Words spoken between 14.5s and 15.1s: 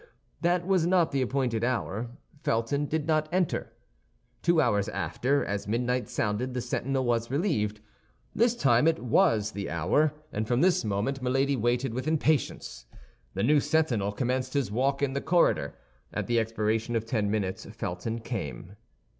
his walk